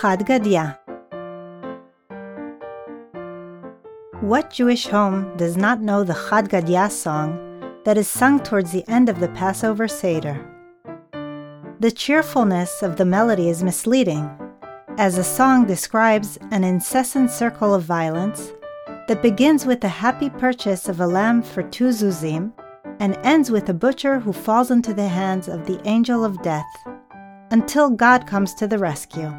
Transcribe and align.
Chad 0.00 0.26
Gadya 0.26 0.76
What 4.20 4.50
Jewish 4.50 4.88
home 4.88 5.34
does 5.38 5.56
not 5.56 5.80
know 5.80 6.04
the 6.04 6.12
Chad 6.28 6.50
Gadya 6.50 6.90
song 6.90 7.80
that 7.84 7.96
is 7.96 8.06
sung 8.06 8.42
towards 8.42 8.72
the 8.72 8.86
end 8.88 9.08
of 9.08 9.20
the 9.20 9.28
Passover 9.28 9.88
Seder? 9.88 10.44
The 11.80 11.90
cheerfulness 11.90 12.82
of 12.82 12.96
the 12.96 13.06
melody 13.06 13.48
is 13.48 13.62
misleading, 13.62 14.28
as 14.98 15.16
the 15.16 15.24
song 15.24 15.64
describes 15.64 16.36
an 16.50 16.62
incessant 16.62 17.30
circle 17.30 17.72
of 17.72 17.84
violence 17.84 18.52
that 19.08 19.22
begins 19.22 19.64
with 19.64 19.80
the 19.80 19.88
happy 19.88 20.28
purchase 20.28 20.90
of 20.90 21.00
a 21.00 21.06
lamb 21.06 21.42
for 21.42 21.62
two 21.62 21.88
zuzim 21.88 22.52
and 23.00 23.16
ends 23.22 23.50
with 23.50 23.70
a 23.70 23.74
butcher 23.74 24.18
who 24.20 24.34
falls 24.34 24.70
into 24.70 24.92
the 24.92 25.08
hands 25.08 25.48
of 25.48 25.66
the 25.66 25.80
angel 25.88 26.22
of 26.22 26.42
death 26.42 26.66
until 27.50 27.88
God 27.88 28.26
comes 28.26 28.52
to 28.54 28.66
the 28.66 28.78
rescue. 28.78 29.32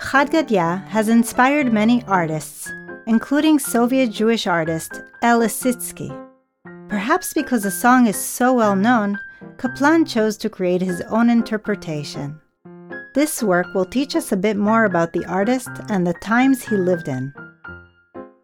Chad 0.00 0.30
Gadya 0.30 0.86
has 0.88 1.08
inspired 1.08 1.72
many 1.72 2.04
artists, 2.06 2.70
including 3.06 3.58
Soviet 3.58 4.10
Jewish 4.10 4.46
artist 4.46 5.02
El 5.22 5.40
Lissitzky. 5.40 6.08
Perhaps 6.88 7.34
because 7.34 7.64
the 7.64 7.70
song 7.70 8.06
is 8.06 8.16
so 8.16 8.52
well 8.54 8.76
known, 8.76 9.18
Kaplan 9.58 10.04
chose 10.04 10.36
to 10.38 10.48
create 10.48 10.80
his 10.80 11.02
own 11.10 11.28
interpretation. 11.28 12.40
This 13.14 13.42
work 13.42 13.66
will 13.74 13.84
teach 13.84 14.14
us 14.14 14.30
a 14.30 14.36
bit 14.36 14.56
more 14.56 14.84
about 14.84 15.12
the 15.12 15.26
artist 15.26 15.70
and 15.88 16.06
the 16.06 16.14
times 16.14 16.62
he 16.62 16.76
lived 16.76 17.08
in. 17.08 17.34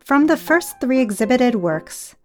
From 0.04 0.26
the 0.26 0.36
first 0.36 0.80
three 0.80 1.00
exhibited 1.00 1.54
works, 1.54 2.16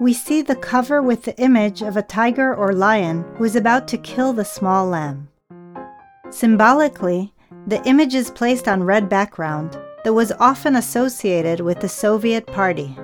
we 0.00 0.12
see 0.12 0.42
the 0.42 0.56
cover 0.56 1.00
with 1.00 1.22
the 1.22 1.40
image 1.40 1.82
of 1.82 1.96
a 1.96 2.02
tiger 2.02 2.52
or 2.52 2.72
lion 2.72 3.24
who 3.36 3.44
is 3.44 3.54
about 3.54 3.86
to 3.88 3.96
kill 3.98 4.32
the 4.32 4.44
small 4.44 4.86
lamb. 4.86 5.28
Symbolically, 6.30 7.32
the 7.66 7.82
image 7.86 8.14
is 8.14 8.30
placed 8.30 8.66
on 8.66 8.82
red 8.82 9.08
background 9.08 9.78
that 10.04 10.12
was 10.12 10.32
often 10.40 10.76
associated 10.76 11.60
with 11.60 11.80
the 11.80 11.88
Soviet 11.88 12.46
Party. 12.46 12.96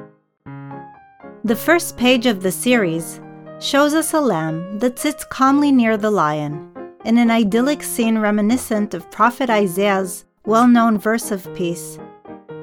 The 1.44 1.54
first 1.54 1.96
page 1.96 2.26
of 2.26 2.42
the 2.42 2.50
series 2.50 3.20
shows 3.60 3.94
us 3.94 4.12
a 4.12 4.20
lamb 4.20 4.78
that 4.80 4.98
sits 4.98 5.24
calmly 5.24 5.70
near 5.70 5.96
the 5.96 6.10
lion 6.10 6.72
in 7.04 7.18
an 7.18 7.30
idyllic 7.30 7.84
scene 7.84 8.18
reminiscent 8.18 8.94
of 8.94 9.10
Prophet 9.12 9.48
Isaiah's 9.48 10.24
well 10.44 10.66
known 10.66 10.98
verse 10.98 11.30
of 11.30 11.54
peace, 11.54 11.98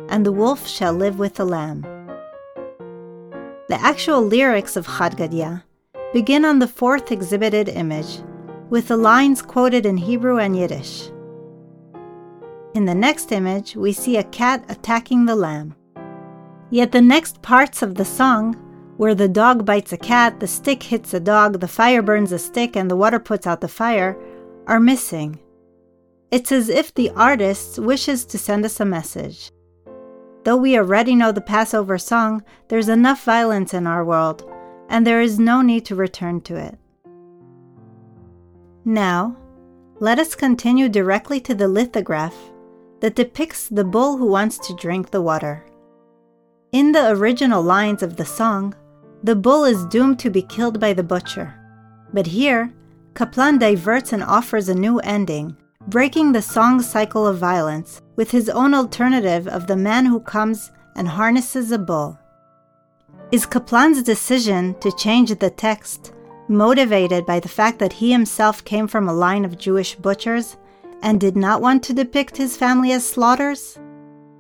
and 0.10 0.26
the 0.26 0.32
wolf 0.34 0.68
shall 0.68 0.94
live 0.94 1.18
with 1.18 1.36
the 1.36 1.46
lamb. 1.46 1.82
The 3.70 3.80
actual 3.80 4.22
lyrics 4.22 4.76
of 4.76 4.86
Chad 4.86 5.16
Gadya 5.16 5.64
begin 6.12 6.44
on 6.44 6.60
the 6.60 6.68
fourth 6.68 7.12
exhibited 7.12 7.70
image, 7.70 8.20
with 8.70 8.90
the 8.90 8.98
lines 8.98 9.42
quoted 9.42 9.86
in 9.86 9.98
Hebrew 9.98 10.40
and 10.40 10.58
Yiddish. 10.58 11.10
In 12.76 12.84
the 12.84 12.94
next 12.94 13.32
image, 13.32 13.78
we 13.78 13.94
see 13.94 14.18
a 14.18 14.24
cat 14.26 14.66
attacking 14.68 15.24
the 15.24 15.36
lamb. 15.36 15.76
Yet 16.70 16.92
the 16.92 17.00
next 17.02 17.42
parts 17.42 17.82
of 17.82 17.96
the 17.96 18.04
song, 18.04 18.56
where 18.98 19.16
the 19.16 19.30
dog 19.30 19.66
bites 19.66 19.94
a 19.94 19.98
cat, 19.98 20.42
the 20.42 20.48
stick 20.48 20.84
hits 20.84 21.14
a 21.14 21.22
dog, 21.22 21.62
the 21.62 21.70
fire 21.70 22.02
burns 22.02 22.34
a 22.34 22.38
stick, 22.38 22.76
and 22.76 22.92
the 22.92 22.98
water 22.98 23.18
puts 23.18 23.48
out 23.48 23.62
the 23.62 23.70
fire, 23.70 24.18
are 24.68 24.82
missing. 24.82 25.40
It's 26.32 26.52
as 26.52 26.68
if 26.68 26.94
the 26.94 27.12
artist 27.12 27.80
wishes 27.80 28.26
to 28.26 28.38
send 28.38 28.66
us 28.66 28.82
a 28.82 28.86
message. 28.86 29.52
Though 30.44 30.58
we 30.58 30.78
already 30.78 31.16
know 31.16 31.32
the 31.32 31.40
Passover 31.40 31.98
song, 31.98 32.44
there's 32.68 32.90
enough 32.90 33.24
violence 33.24 33.74
in 33.74 33.88
our 33.88 34.04
world, 34.04 34.44
and 34.90 35.08
there 35.08 35.22
is 35.22 35.40
no 35.40 35.62
need 35.62 35.86
to 35.86 35.96
return 35.96 36.42
to 36.42 36.58
it. 36.58 36.78
Now, 38.84 39.38
let 40.02 40.20
us 40.20 40.36
continue 40.36 40.90
directly 40.90 41.40
to 41.40 41.56
the 41.56 41.70
lithograph 41.70 42.36
that 43.00 43.16
depicts 43.16 43.68
the 43.68 43.84
bull 43.84 44.18
who 44.18 44.28
wants 44.28 44.58
to 44.60 44.76
drink 44.76 45.12
the 45.12 45.22
water. 45.22 45.66
In 46.72 46.92
the 46.92 47.10
original 47.12 47.62
lines 47.62 48.04
of 48.04 48.16
the 48.16 48.26
song, 48.26 48.76
the 49.24 49.36
bull 49.36 49.64
is 49.64 49.86
doomed 49.86 50.20
to 50.20 50.30
be 50.30 50.42
killed 50.42 50.80
by 50.80 50.94
the 50.94 51.04
butcher. 51.04 51.54
But 52.14 52.28
here, 52.28 52.72
Kaplan 53.16 53.60
diverts 53.60 54.14
and 54.14 54.24
offers 54.24 54.70
a 54.70 54.76
new 54.76 55.00
ending, 55.00 55.56
breaking 55.88 56.32
the 56.32 56.42
song's 56.42 56.88
cycle 56.88 57.26
of 57.26 57.38
violence 57.38 58.02
with 58.16 58.32
his 58.32 58.50
own 58.50 58.74
alternative 58.74 59.48
of 59.48 59.68
the 59.68 59.76
man 59.76 60.06
who 60.06 60.20
comes 60.20 60.72
and 60.96 61.08
harnesses 61.08 61.72
a 61.72 61.78
bull. 61.78 62.20
Is 63.32 63.46
Kaplan's 63.46 64.04
decision 64.04 64.76
to 64.80 64.92
change 64.96 65.34
the 65.36 65.50
text 65.50 66.14
motivated 66.48 67.26
by 67.26 67.40
the 67.40 67.50
fact 67.50 67.80
that 67.80 67.94
he 67.94 68.12
himself 68.12 68.64
came 68.64 68.88
from 68.88 69.08
a 69.08 69.14
line 69.14 69.46
of 69.46 69.58
Jewish 69.58 69.96
butchers 69.96 70.58
and 71.06 71.22
did 71.22 71.38
not 71.38 71.62
want 71.62 71.84
to 71.84 71.94
depict 71.94 72.36
his 72.36 72.58
family 72.58 72.92
as 72.92 73.08
slaughters? 73.08 73.78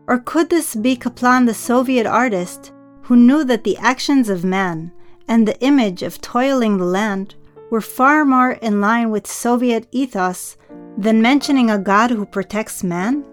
Or 0.07 0.17
could 0.17 0.49
this 0.49 0.73
be 0.73 0.95
Kaplan, 0.95 1.45
the 1.45 1.53
Soviet 1.53 2.07
artist, 2.07 2.73
who 3.03 3.15
knew 3.15 3.43
that 3.43 3.63
the 3.63 3.77
actions 3.77 4.29
of 4.29 4.43
man 4.43 4.91
and 5.27 5.47
the 5.47 5.59
image 5.61 6.01
of 6.01 6.19
toiling 6.21 6.77
the 6.77 6.85
land 6.85 7.35
were 7.69 7.81
far 7.81 8.25
more 8.25 8.53
in 8.53 8.81
line 8.81 9.11
with 9.11 9.27
Soviet 9.27 9.87
ethos 9.91 10.57
than 10.97 11.21
mentioning 11.21 11.69
a 11.69 11.77
God 11.77 12.09
who 12.09 12.25
protects 12.25 12.83
man? 12.83 13.23